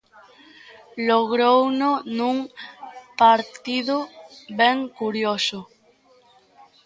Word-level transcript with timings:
Logrouno 1.09 1.91
nun 2.17 2.37
partido 3.23 3.97
ben 4.59 4.77
curioso. 4.99 5.59